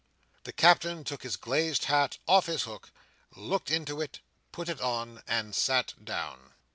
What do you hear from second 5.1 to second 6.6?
and sat down.